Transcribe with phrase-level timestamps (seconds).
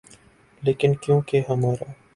[0.63, 1.91] لیکن کیونکہ ہمارا